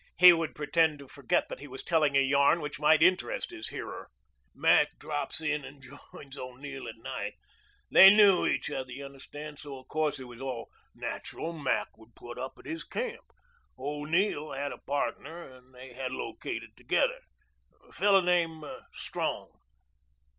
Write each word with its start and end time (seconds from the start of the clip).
He 0.17 0.33
would 0.33 0.55
pretend 0.55 0.97
to 0.97 1.07
forget 1.07 1.47
that 1.47 1.59
he 1.59 1.67
was 1.67 1.83
telling 1.83 2.17
a 2.17 2.21
yarn 2.21 2.59
which 2.59 2.79
might 2.79 3.03
interest 3.03 3.51
his 3.51 3.69
hearer. 3.69 4.09
"Mac 4.51 4.97
draps 4.97 5.41
in 5.41 5.63
and 5.63 5.83
joins 6.11 6.39
O'Neill 6.39 6.87
at 6.87 6.95
night. 6.95 7.35
They 7.91 8.09
knew 8.09 8.47
each 8.47 8.71
other, 8.71 8.91
y' 8.91 9.03
understand, 9.05 9.59
so 9.59 9.77
o' 9.77 9.83
course 9.83 10.17
it 10.19 10.23
was 10.23 10.41
natural 10.95 11.53
Mac 11.53 11.95
would 11.99 12.15
put 12.15 12.39
up 12.39 12.57
at 12.57 12.65
his 12.65 12.83
camp. 12.83 13.25
O'Neill 13.77 14.53
had 14.53 14.71
a 14.71 14.79
partner 14.79 15.43
and 15.55 15.71
they 15.71 15.93
had 15.93 16.11
located 16.11 16.75
together. 16.75 17.19
Fellow 17.93 18.21
named 18.21 18.65
Strong." 18.91 19.51